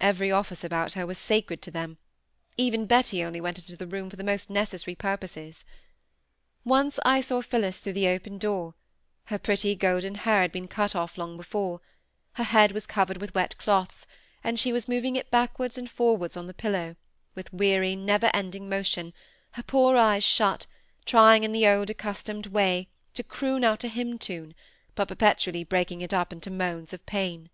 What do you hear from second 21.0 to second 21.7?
trying in the